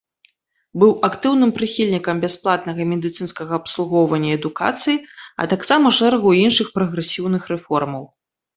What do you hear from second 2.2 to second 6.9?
бясплатнага медыцынскага абслугоўвання і адукацыі, а таксама шэрагу іншых